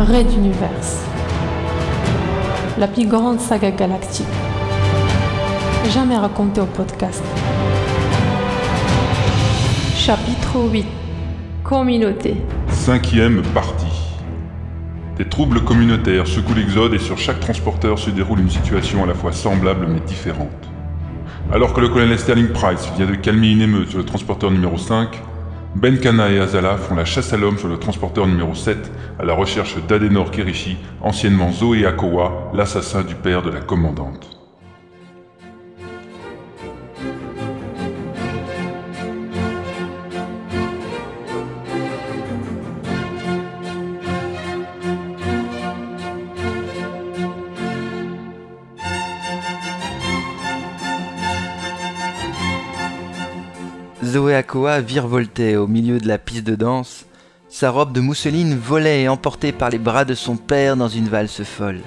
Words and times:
Red 0.00 0.32
Universe. 0.32 1.04
La 2.78 2.88
plus 2.88 3.06
grande 3.06 3.38
saga 3.38 3.70
galactique. 3.70 4.26
Jamais 5.90 6.16
racontée 6.16 6.62
au 6.62 6.66
podcast. 6.66 7.22
Chapitre 9.94 10.56
8. 10.72 10.86
Communauté. 11.62 12.36
Cinquième 12.68 13.42
partie. 13.52 14.16
Des 15.18 15.28
troubles 15.28 15.62
communautaires 15.64 16.26
secouent 16.26 16.54
l'Exode 16.54 16.94
et 16.94 16.98
sur 16.98 17.18
chaque 17.18 17.40
transporteur 17.40 17.98
se 17.98 18.08
déroule 18.08 18.40
une 18.40 18.50
situation 18.50 19.04
à 19.04 19.06
la 19.06 19.14
fois 19.14 19.32
semblable 19.32 19.86
mais 19.86 20.00
différente. 20.00 20.70
Alors 21.52 21.74
que 21.74 21.80
le 21.82 21.90
colonel 21.90 22.18
Sterling 22.18 22.48
Price 22.48 22.90
vient 22.96 23.06
de 23.06 23.16
calmer 23.16 23.50
une 23.50 23.60
émeute 23.60 23.90
sur 23.90 23.98
le 23.98 24.06
transporteur 24.06 24.50
numéro 24.50 24.78
5, 24.78 25.20
Benkana 25.76 26.30
et 26.30 26.40
Azala 26.40 26.76
font 26.76 26.96
la 26.96 27.04
chasse 27.04 27.32
à 27.32 27.36
l'homme 27.36 27.56
sur 27.56 27.68
le 27.68 27.78
transporteur 27.78 28.26
numéro 28.26 28.54
7 28.54 28.90
à 29.18 29.24
la 29.24 29.34
recherche 29.34 29.76
d'Adenor 29.86 30.30
Kerishi, 30.32 30.76
anciennement 31.00 31.52
Zoé 31.52 31.86
Akowa, 31.86 32.50
l'assassin 32.54 33.02
du 33.02 33.14
père 33.14 33.42
de 33.42 33.50
la 33.50 33.60
commandante. 33.60 34.39
Zoé 54.10 54.34
Akoa 54.34 54.80
virevoltait 54.80 55.54
au 55.54 55.68
milieu 55.68 55.98
de 55.98 56.08
la 56.08 56.18
piste 56.18 56.42
de 56.44 56.56
danse. 56.56 57.06
Sa 57.48 57.70
robe 57.70 57.92
de 57.92 58.00
mousseline 58.00 58.58
volait 58.58 59.06
emportée 59.06 59.52
par 59.52 59.70
les 59.70 59.78
bras 59.78 60.04
de 60.04 60.14
son 60.14 60.36
père 60.36 60.76
dans 60.76 60.88
une 60.88 61.08
valse 61.08 61.44
folle. 61.44 61.78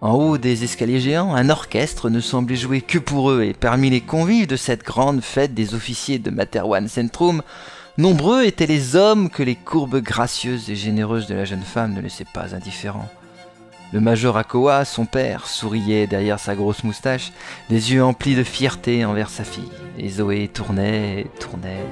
En 0.00 0.14
haut 0.14 0.36
des 0.36 0.64
escaliers 0.64 0.98
géants, 0.98 1.32
un 1.32 1.48
orchestre 1.48 2.10
ne 2.10 2.18
semblait 2.18 2.56
jouer 2.56 2.80
que 2.80 2.98
pour 2.98 3.30
eux, 3.30 3.44
et 3.44 3.52
parmi 3.52 3.88
les 3.88 4.00
convives 4.00 4.48
de 4.48 4.56
cette 4.56 4.82
grande 4.82 5.20
fête 5.20 5.54
des 5.54 5.74
officiers 5.74 6.18
de 6.18 6.30
Materwan 6.30 6.88
Centrum, 6.88 7.42
nombreux 7.98 8.44
étaient 8.44 8.66
les 8.66 8.96
hommes 8.96 9.30
que 9.30 9.44
les 9.44 9.54
courbes 9.54 10.00
gracieuses 10.00 10.70
et 10.70 10.76
généreuses 10.76 11.28
de 11.28 11.36
la 11.36 11.44
jeune 11.44 11.62
femme 11.62 11.94
ne 11.94 12.00
laissaient 12.00 12.26
pas 12.34 12.52
indifférents. 12.52 13.08
Le 13.92 14.00
major 14.00 14.38
Akoa, 14.38 14.86
son 14.86 15.04
père, 15.04 15.46
souriait 15.46 16.06
derrière 16.06 16.38
sa 16.38 16.54
grosse 16.54 16.82
moustache, 16.82 17.30
les 17.68 17.92
yeux 17.92 18.02
emplis 18.02 18.34
de 18.34 18.42
fierté 18.42 19.04
envers 19.04 19.28
sa 19.28 19.44
fille. 19.44 19.68
Et 19.98 20.08
Zoé 20.08 20.48
tournait, 20.48 21.26
tournait. 21.38 21.84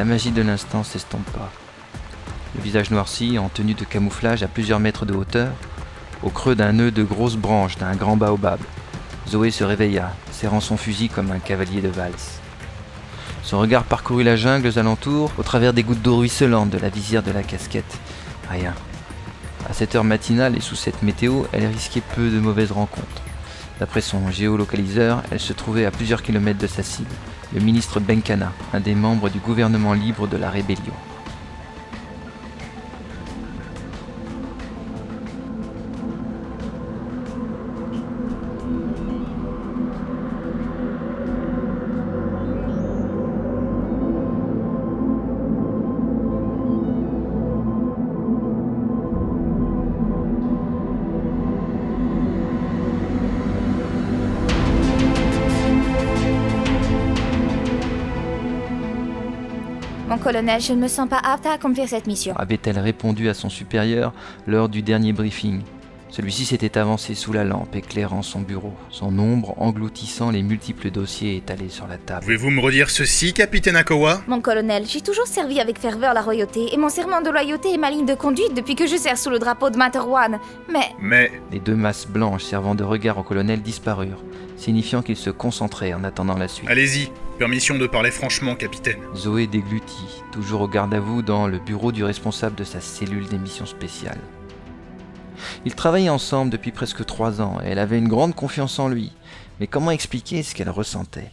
La 0.00 0.06
magie 0.06 0.30
de 0.30 0.40
l'instant 0.40 0.82
s'estompe 0.82 1.30
pas. 1.30 1.52
Le 2.56 2.62
visage 2.62 2.90
noirci, 2.90 3.38
en 3.38 3.50
tenue 3.50 3.74
de 3.74 3.84
camouflage 3.84 4.42
à 4.42 4.48
plusieurs 4.48 4.80
mètres 4.80 5.04
de 5.04 5.12
hauteur, 5.12 5.52
au 6.22 6.30
creux 6.30 6.54
d'un 6.54 6.72
nœud 6.72 6.90
de 6.90 7.02
grosses 7.02 7.36
branches 7.36 7.76
d'un 7.76 7.94
grand 7.94 8.16
baobab, 8.16 8.60
Zoé 9.28 9.50
se 9.50 9.62
réveilla, 9.62 10.14
serrant 10.32 10.60
son 10.60 10.78
fusil 10.78 11.10
comme 11.10 11.30
un 11.30 11.38
cavalier 11.38 11.82
de 11.82 11.90
valse. 11.90 12.40
Son 13.42 13.58
regard 13.58 13.84
parcourut 13.84 14.24
la 14.24 14.36
jungle 14.36 14.68
aux 14.68 14.78
alentours, 14.78 15.32
au 15.36 15.42
travers 15.42 15.74
des 15.74 15.82
gouttes 15.82 16.00
d'eau 16.00 16.16
ruisselantes 16.16 16.70
de 16.70 16.78
la 16.78 16.88
visière 16.88 17.22
de 17.22 17.32
la 17.32 17.42
casquette. 17.42 17.98
Rien. 18.48 18.72
À 19.68 19.74
cette 19.74 19.94
heure 19.96 20.04
matinale 20.04 20.56
et 20.56 20.62
sous 20.62 20.76
cette 20.76 21.02
météo, 21.02 21.42
elle 21.52 21.66
risquait 21.66 22.00
peu 22.16 22.30
de 22.30 22.40
mauvaises 22.40 22.72
rencontres. 22.72 23.22
D'après 23.80 24.02
son 24.02 24.30
géolocaliseur, 24.30 25.22
elle 25.30 25.40
se 25.40 25.54
trouvait 25.54 25.86
à 25.86 25.90
plusieurs 25.90 26.22
kilomètres 26.22 26.60
de 26.60 26.66
sa 26.66 26.82
cible, 26.82 27.08
le 27.54 27.60
ministre 27.60 27.98
Benkana, 27.98 28.52
un 28.74 28.80
des 28.80 28.94
membres 28.94 29.30
du 29.30 29.38
gouvernement 29.38 29.94
libre 29.94 30.28
de 30.28 30.36
la 30.36 30.50
rébellion. 30.50 30.92
Mon 60.10 60.18
colonel, 60.18 60.60
je 60.60 60.72
ne 60.72 60.80
me 60.80 60.88
sens 60.88 61.08
pas 61.08 61.20
apte 61.22 61.46
à 61.46 61.52
accomplir 61.52 61.88
cette 61.88 62.08
mission. 62.08 62.34
avait-elle 62.36 62.80
répondu 62.80 63.28
à 63.28 63.34
son 63.34 63.48
supérieur 63.48 64.12
lors 64.48 64.68
du 64.68 64.82
dernier 64.82 65.12
briefing? 65.12 65.60
Celui-ci 66.08 66.46
s'était 66.46 66.76
avancé 66.78 67.14
sous 67.14 67.32
la 67.32 67.44
lampe, 67.44 67.76
éclairant 67.76 68.22
son 68.22 68.40
bureau, 68.40 68.72
son 68.90 69.16
ombre 69.20 69.54
engloutissant 69.62 70.32
les 70.32 70.42
multiples 70.42 70.90
dossiers 70.90 71.36
étalés 71.36 71.68
sur 71.68 71.86
la 71.86 71.96
table. 71.96 72.22
Pouvez-vous 72.22 72.50
me 72.50 72.60
redire 72.60 72.90
ceci, 72.90 73.32
capitaine 73.32 73.76
Akowa? 73.76 74.20
Mon 74.26 74.40
colonel, 74.40 74.84
j'ai 74.84 75.00
toujours 75.00 75.28
servi 75.28 75.60
avec 75.60 75.78
ferveur 75.78 76.12
la 76.12 76.22
royauté 76.22 76.74
et 76.74 76.76
mon 76.76 76.88
serment 76.88 77.20
de 77.20 77.30
loyauté 77.30 77.72
est 77.72 77.78
ma 77.78 77.92
ligne 77.92 78.06
de 78.06 78.14
conduite 78.16 78.52
depuis 78.52 78.74
que 78.74 78.88
je 78.88 78.96
sers 78.96 79.16
sous 79.16 79.30
le 79.30 79.38
drapeau 79.38 79.70
de 79.70 79.76
Materwan. 79.76 80.40
Mais 80.68 80.88
Mais 81.00 81.30
Les 81.52 81.60
deux 81.60 81.76
masses 81.76 82.08
blanches 82.08 82.42
servant 82.42 82.74
de 82.74 82.82
regard 82.82 83.16
au 83.18 83.22
colonel 83.22 83.62
disparurent, 83.62 84.24
signifiant 84.56 85.02
qu'il 85.02 85.16
se 85.16 85.30
concentrait 85.30 85.94
en 85.94 86.02
attendant 86.02 86.36
la 86.36 86.48
suite. 86.48 86.68
allez-y, 86.68 87.12
permission 87.40 87.78
de 87.78 87.86
parler 87.86 88.10
franchement, 88.10 88.54
capitaine. 88.54 88.98
Zoé 89.16 89.46
déglutit, 89.46 90.22
toujours 90.30 90.60
au 90.60 90.68
garde 90.68 90.92
à 90.92 91.00
vous 91.00 91.22
dans 91.22 91.46
le 91.46 91.58
bureau 91.58 91.90
du 91.90 92.04
responsable 92.04 92.54
de 92.54 92.64
sa 92.64 92.82
cellule 92.82 93.28
d'émission 93.28 93.64
spéciale. 93.64 94.18
Ils 95.64 95.74
travaillaient 95.74 96.10
ensemble 96.10 96.50
depuis 96.50 96.70
presque 96.70 97.02
trois 97.06 97.40
ans 97.40 97.56
et 97.64 97.68
elle 97.68 97.78
avait 97.78 97.96
une 97.96 98.08
grande 98.08 98.34
confiance 98.34 98.78
en 98.78 98.88
lui. 98.88 99.12
Mais 99.58 99.66
comment 99.66 99.90
expliquer 99.90 100.42
ce 100.42 100.54
qu'elle 100.54 100.68
ressentait? 100.68 101.30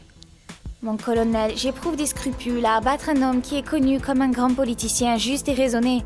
Mon 0.82 0.96
colonel, 0.96 1.58
j'éprouve 1.58 1.98
des 1.98 2.06
scrupules 2.06 2.66
à 2.66 2.78
abattre 2.78 3.10
un 3.10 3.22
homme 3.22 3.42
qui 3.42 3.58
est 3.58 3.68
connu 3.68 4.00
comme 4.00 4.22
un 4.22 4.32
grand 4.32 4.54
politicien 4.54 5.18
juste 5.18 5.50
et 5.50 5.54
raisonné. 5.54 6.06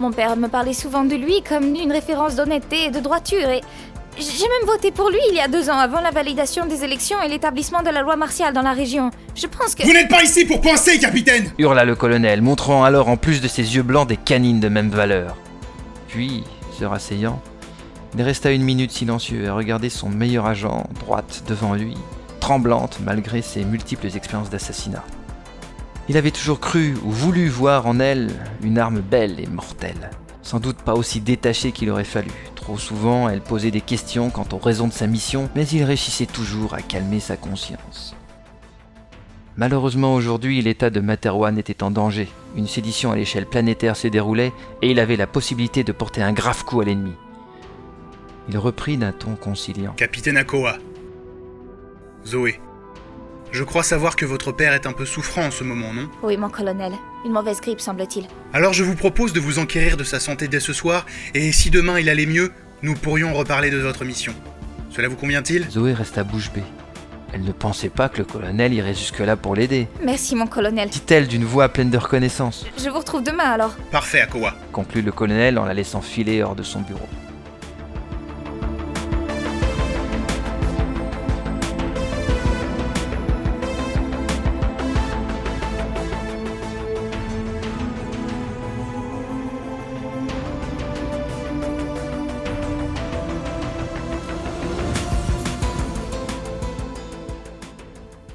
Mon 0.00 0.12
père 0.12 0.34
me 0.34 0.48
parlait 0.48 0.72
souvent 0.72 1.04
de 1.04 1.14
lui 1.14 1.42
comme 1.46 1.74
d'une 1.74 1.92
référence 1.92 2.36
d'honnêteté 2.36 2.84
et 2.84 2.90
de 2.90 3.00
droiture 3.00 3.50
et 3.50 3.60
j'ai 4.18 4.48
même 4.48 4.66
voté 4.66 4.90
pour 4.90 5.08
lui 5.10 5.20
il 5.30 5.36
y 5.36 5.40
a 5.40 5.48
deux 5.48 5.70
ans 5.70 5.78
avant 5.78 6.00
la 6.00 6.10
validation 6.10 6.66
des 6.66 6.84
élections 6.84 7.20
et 7.22 7.28
l'établissement 7.28 7.82
de 7.82 7.90
la 7.90 8.02
loi 8.02 8.16
martiale 8.16 8.52
dans 8.52 8.62
la 8.62 8.72
région. 8.72 9.10
Je 9.34 9.46
pense 9.46 9.74
que... 9.74 9.82
Vous 9.84 9.92
n'êtes 9.92 10.08
pas 10.08 10.22
ici 10.22 10.44
pour 10.44 10.60
penser, 10.60 10.98
capitaine 10.98 11.52
hurla 11.58 11.84
le 11.84 11.94
colonel, 11.94 12.42
montrant 12.42 12.84
alors 12.84 13.08
en 13.08 13.16
plus 13.16 13.40
de 13.40 13.48
ses 13.48 13.76
yeux 13.76 13.82
blancs 13.82 14.08
des 14.08 14.16
canines 14.16 14.60
de 14.60 14.68
même 14.68 14.90
valeur. 14.90 15.36
Puis, 16.08 16.44
se 16.78 16.84
rasseyant, 16.84 17.40
il 18.16 18.22
resta 18.22 18.50
une 18.50 18.62
minute 18.62 18.90
silencieux 18.90 19.48
à 19.48 19.54
regarder 19.54 19.88
son 19.88 20.08
meilleur 20.08 20.46
agent, 20.46 20.88
droite 20.98 21.44
devant 21.46 21.74
lui, 21.74 21.96
tremblante 22.40 22.98
malgré 23.04 23.40
ses 23.42 23.64
multiples 23.64 24.08
expériences 24.14 24.50
d'assassinat. 24.50 25.04
Il 26.08 26.16
avait 26.16 26.32
toujours 26.32 26.58
cru 26.58 26.96
ou 27.04 27.10
voulu 27.10 27.48
voir 27.48 27.86
en 27.86 28.00
elle 28.00 28.30
une 28.62 28.78
arme 28.78 29.00
belle 29.00 29.38
et 29.38 29.46
mortelle. 29.46 30.10
Sans 30.42 30.58
doute 30.58 30.78
pas 30.78 30.94
aussi 30.94 31.20
détachée 31.20 31.70
qu'il 31.70 31.90
aurait 31.90 32.02
fallu. 32.02 32.32
Trop 32.70 32.78
souvent, 32.78 33.28
elle 33.28 33.40
posait 33.40 33.72
des 33.72 33.80
questions 33.80 34.30
quant 34.30 34.46
aux 34.52 34.58
raisons 34.58 34.86
de 34.86 34.92
sa 34.92 35.08
mission, 35.08 35.50
mais 35.56 35.66
il 35.66 35.82
réussissait 35.82 36.26
toujours 36.26 36.74
à 36.74 36.82
calmer 36.82 37.18
sa 37.18 37.36
conscience. 37.36 38.14
Malheureusement 39.56 40.14
aujourd'hui, 40.14 40.62
l'état 40.62 40.88
de 40.88 41.00
Materwan 41.00 41.58
était 41.58 41.82
en 41.82 41.90
danger. 41.90 42.28
Une 42.54 42.68
sédition 42.68 43.10
à 43.10 43.16
l'échelle 43.16 43.46
planétaire 43.46 43.96
se 43.96 44.06
déroulait 44.06 44.52
et 44.82 44.90
il 44.92 45.00
avait 45.00 45.16
la 45.16 45.26
possibilité 45.26 45.82
de 45.82 45.90
porter 45.90 46.22
un 46.22 46.32
grave 46.32 46.64
coup 46.64 46.80
à 46.80 46.84
l'ennemi. 46.84 47.14
Il 48.48 48.56
reprit 48.56 48.96
d'un 48.96 49.10
ton 49.10 49.34
conciliant. 49.34 49.94
Capitaine 49.94 50.36
Akoa. 50.36 50.76
Zoé. 52.24 52.60
Je 53.52 53.64
crois 53.64 53.82
savoir 53.82 54.14
que 54.16 54.24
votre 54.24 54.52
père 54.52 54.72
est 54.74 54.86
un 54.86 54.92
peu 54.92 55.04
souffrant 55.04 55.44
en 55.46 55.50
ce 55.50 55.64
moment, 55.64 55.92
non? 55.92 56.08
Oui, 56.22 56.36
mon 56.36 56.48
colonel. 56.48 56.92
Une 57.24 57.32
mauvaise 57.32 57.60
grippe, 57.60 57.80
semble-t-il. 57.80 58.26
Alors 58.52 58.72
je 58.72 58.84
vous 58.84 58.94
propose 58.94 59.32
de 59.32 59.40
vous 59.40 59.58
enquérir 59.58 59.96
de 59.96 60.04
sa 60.04 60.20
santé 60.20 60.46
dès 60.48 60.60
ce 60.60 60.72
soir, 60.72 61.04
et 61.34 61.50
si 61.52 61.70
demain 61.70 61.98
il 61.98 62.08
allait 62.08 62.26
mieux, 62.26 62.52
nous 62.82 62.94
pourrions 62.94 63.34
reparler 63.34 63.70
de 63.70 63.78
votre 63.78 64.04
mission. 64.04 64.32
Cela 64.90 65.08
vous 65.08 65.16
convient-il? 65.16 65.68
Zoé 65.70 65.92
resta 65.92 66.22
bouche 66.24 66.50
bée. 66.52 66.62
Elle 67.32 67.42
ne 67.44 67.52
pensait 67.52 67.90
pas 67.90 68.08
que 68.08 68.18
le 68.18 68.24
colonel 68.24 68.72
irait 68.72 68.94
jusque-là 68.94 69.36
pour 69.36 69.54
l'aider, 69.54 69.86
Merci, 70.04 70.34
mon 70.34 70.46
colonel. 70.48 70.88
dit-elle 70.88 71.28
d'une 71.28 71.44
voix 71.44 71.68
pleine 71.68 71.90
de 71.90 71.98
reconnaissance, 71.98 72.66
Je 72.76 72.88
vous 72.88 72.98
retrouve 72.98 73.22
demain 73.22 73.44
alors. 73.50 73.74
Parfait, 73.92 74.20
Akoa. 74.20 74.54
conclut 74.72 75.02
le 75.02 75.12
colonel 75.12 75.58
en 75.58 75.64
la 75.64 75.74
laissant 75.74 76.00
filer 76.00 76.42
hors 76.42 76.56
de 76.56 76.64
son 76.64 76.80
bureau. 76.80 77.08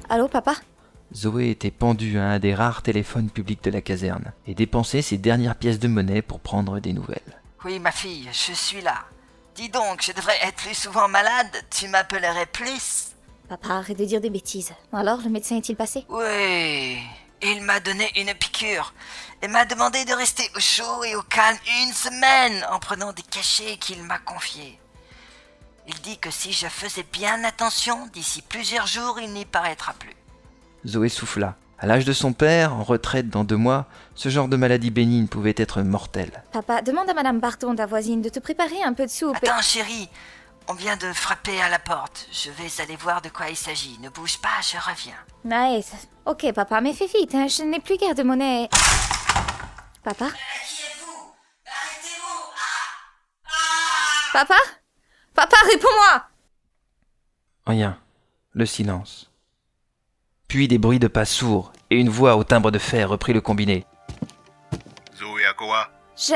Allô, 0.08 0.28
papa 0.28 0.54
Zoé 1.14 1.50
était 1.50 1.70
pendue 1.70 2.18
à 2.18 2.24
un 2.24 2.38
des 2.38 2.54
rares 2.54 2.82
téléphones 2.82 3.30
publics 3.30 3.62
de 3.64 3.70
la 3.70 3.80
caserne 3.80 4.32
et 4.46 4.54
dépensait 4.54 5.02
ses 5.02 5.18
dernières 5.18 5.56
pièces 5.56 5.78
de 5.78 5.88
monnaie 5.88 6.22
pour 6.22 6.40
prendre 6.40 6.78
des 6.80 6.92
nouvelles. 6.92 7.40
Oui, 7.64 7.78
ma 7.78 7.92
fille, 7.92 8.28
je 8.32 8.52
suis 8.52 8.80
là. 8.80 9.04
Dis 9.54 9.68
donc, 9.68 10.02
je 10.02 10.12
devrais 10.12 10.36
être 10.42 10.56
plus 10.56 10.74
souvent 10.74 11.08
malade, 11.08 11.50
tu 11.70 11.88
m'appellerais 11.88 12.46
plus 12.46 13.12
Papa, 13.48 13.74
arrête 13.74 13.98
de 13.98 14.04
dire 14.04 14.20
des 14.20 14.30
bêtises. 14.30 14.72
Alors, 14.92 15.20
le 15.22 15.30
médecin 15.30 15.56
est-il 15.56 15.76
passé? 15.76 16.04
Oui, 16.08 16.98
il 17.42 17.62
m'a 17.62 17.78
donné 17.78 18.10
une 18.16 18.34
piqûre 18.34 18.92
et 19.40 19.48
m'a 19.48 19.64
demandé 19.64 20.04
de 20.04 20.12
rester 20.12 20.42
au 20.56 20.60
chaud 20.60 21.04
et 21.04 21.14
au 21.14 21.22
calme 21.22 21.58
une 21.84 21.92
semaine 21.92 22.66
en 22.72 22.80
prenant 22.80 23.12
des 23.12 23.22
cachets 23.22 23.76
qu'il 23.76 24.02
m'a 24.02 24.18
confiés. 24.18 24.78
Il 25.88 25.94
dit 26.02 26.18
que 26.18 26.30
si 26.30 26.52
je 26.52 26.66
faisais 26.66 27.04
bien 27.12 27.44
attention, 27.44 28.06
d'ici 28.12 28.42
plusieurs 28.42 28.86
jours, 28.86 29.18
il 29.20 29.32
n'y 29.32 29.44
paraîtra 29.44 29.92
plus. 29.94 30.14
Zoé 30.86 31.08
souffla. 31.08 31.54
À 31.78 31.86
l'âge 31.86 32.04
de 32.06 32.12
son 32.12 32.32
père, 32.32 32.72
en 32.74 32.82
retraite 32.82 33.28
dans 33.28 33.44
deux 33.44 33.56
mois, 33.56 33.86
ce 34.14 34.28
genre 34.30 34.48
de 34.48 34.56
maladie 34.56 34.90
bénigne 34.90 35.26
pouvait 35.28 35.54
être 35.56 35.82
mortel. 35.82 36.42
Papa, 36.52 36.80
demande 36.82 37.10
à 37.10 37.14
Madame 37.14 37.38
Barton, 37.38 37.76
ta 37.76 37.84
voisine, 37.86 38.22
de 38.22 38.28
te 38.30 38.38
préparer 38.40 38.82
un 38.82 38.94
peu 38.94 39.04
de 39.04 39.10
soupe. 39.10 39.36
et- 39.42 39.48
Attends, 39.48 39.60
chérie, 39.60 40.08
on 40.68 40.72
vient 40.74 40.96
de 40.96 41.12
frapper 41.12 41.60
à 41.60 41.68
la 41.68 41.78
porte. 41.78 42.26
Je 42.32 42.50
vais 42.50 42.82
aller 42.82 42.96
voir 42.96 43.20
de 43.20 43.28
quoi 43.28 43.48
il 43.50 43.56
s'agit. 43.56 43.98
Ne 44.00 44.08
bouge 44.08 44.38
pas, 44.38 44.48
je 44.62 44.76
reviens. 44.78 45.18
Nice. 45.44 45.92
Ok, 46.24 46.50
papa, 46.54 46.80
mais 46.80 46.94
fais 46.94 47.06
vite, 47.08 47.34
hein, 47.34 47.46
je 47.46 47.62
n'ai 47.62 47.78
plus 47.80 47.98
guère 47.98 48.14
de 48.14 48.22
monnaie. 48.22 48.68
Papa? 50.02 50.26
Qui 50.30 50.82
êtes-vous 50.82 51.32
Arrêtez-vous 51.66 52.52
Papa? 54.32 54.56
Papa, 55.36 55.56
réponds-moi 55.70 56.24
Rien. 57.66 57.98
Le 58.52 58.64
silence. 58.64 59.30
Puis 60.48 60.66
des 60.66 60.78
bruits 60.78 60.98
de 60.98 61.08
pas 61.08 61.24
sourds 61.26 61.72
et 61.90 61.96
une 61.96 62.08
voix 62.08 62.36
au 62.36 62.44
timbre 62.44 62.70
de 62.70 62.78
fer 62.78 63.08
reprit 63.08 63.32
le 63.34 63.40
combiné. 63.42 63.84
Zoé 65.16 65.44
Akoa, 65.46 65.90
Je... 66.16 66.34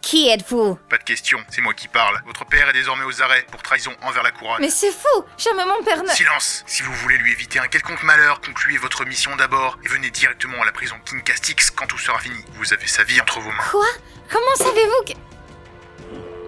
Qui 0.00 0.28
êtes-vous? 0.28 0.74
Pas 0.90 0.98
de 0.98 1.04
question, 1.04 1.38
c'est 1.48 1.60
moi 1.60 1.74
qui 1.74 1.86
parle. 1.86 2.20
Votre 2.26 2.44
père 2.44 2.68
est 2.68 2.72
désormais 2.72 3.04
aux 3.04 3.22
arrêts 3.22 3.46
pour 3.52 3.62
trahison 3.62 3.92
envers 4.02 4.22
la 4.24 4.32
couronne. 4.32 4.60
Mais 4.60 4.68
c'est 4.70 4.90
fou 4.90 5.24
Jamais 5.38 5.64
mon 5.64 5.84
père 5.84 6.02
ne... 6.02 6.08
Silence 6.08 6.64
Si 6.66 6.82
vous 6.82 6.92
voulez 6.92 7.18
lui 7.18 7.30
éviter 7.30 7.60
un 7.60 7.68
quelconque 7.68 8.02
malheur, 8.02 8.40
concluez 8.40 8.78
votre 8.78 9.04
mission 9.04 9.34
d'abord 9.36 9.78
et 9.84 9.88
venez 9.88 10.10
directement 10.10 10.60
à 10.60 10.64
la 10.64 10.72
prison 10.72 10.96
King 11.04 11.22
Castix 11.22 11.70
quand 11.70 11.86
tout 11.86 11.98
sera 11.98 12.18
fini. 12.18 12.36
Vous 12.54 12.72
avez 12.72 12.86
sa 12.88 13.04
vie 13.04 13.20
entre 13.20 13.38
vos 13.40 13.50
mains. 13.50 13.62
Quoi? 13.70 13.86
Comment 14.30 14.56
savez-vous 14.56 15.04
que... 15.12 15.18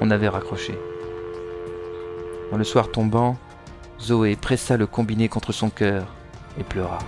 On 0.00 0.10
avait 0.10 0.28
raccroché. 0.28 0.76
En 2.52 2.56
le 2.56 2.64
soir 2.64 2.90
tombant, 2.90 3.36
Zoé 4.00 4.36
pressa 4.36 4.76
le 4.76 4.86
combiné 4.86 5.28
contre 5.28 5.52
son 5.52 5.70
cœur 5.70 6.06
et 6.58 6.64
pleura. 6.64 6.98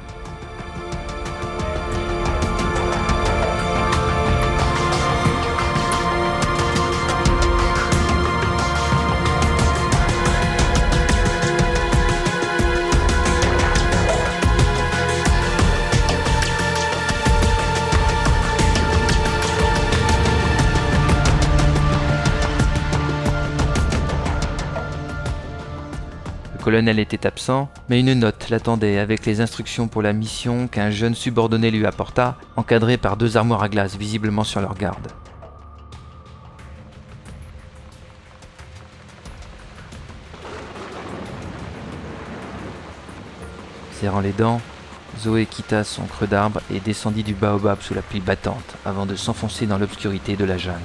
Colonel 26.66 26.98
était 26.98 27.28
absent, 27.28 27.68
mais 27.88 28.00
une 28.00 28.12
note 28.14 28.48
l'attendait 28.50 28.98
avec 28.98 29.24
les 29.24 29.40
instructions 29.40 29.86
pour 29.86 30.02
la 30.02 30.12
mission 30.12 30.66
qu'un 30.66 30.90
jeune 30.90 31.14
subordonné 31.14 31.70
lui 31.70 31.86
apporta, 31.86 32.38
encadré 32.56 32.96
par 32.96 33.16
deux 33.16 33.36
armoires 33.36 33.62
à 33.62 33.68
glace 33.68 33.94
visiblement 33.94 34.42
sur 34.42 34.60
leur 34.60 34.74
garde. 34.74 35.06
Serrant 43.92 44.18
les 44.18 44.32
dents, 44.32 44.60
Zoé 45.20 45.46
quitta 45.46 45.84
son 45.84 46.02
creux 46.06 46.26
d'arbre 46.26 46.62
et 46.74 46.80
descendit 46.80 47.22
du 47.22 47.34
baobab 47.34 47.80
sous 47.80 47.94
la 47.94 48.02
pluie 48.02 48.18
battante 48.18 48.74
avant 48.84 49.06
de 49.06 49.14
s'enfoncer 49.14 49.66
dans 49.66 49.78
l'obscurité 49.78 50.34
de 50.34 50.44
la 50.44 50.58
jungle. 50.58 50.80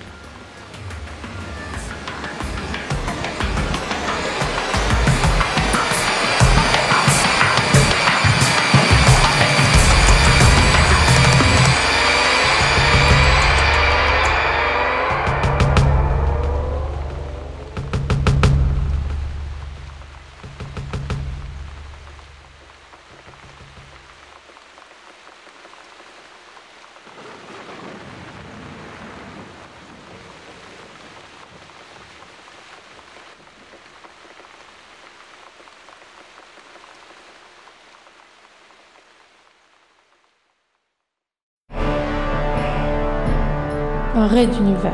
Un 44.13 44.27
raid 44.27 44.49
d'univers. 44.49 44.91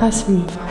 À 0.00 0.10
suivre. 0.10 0.65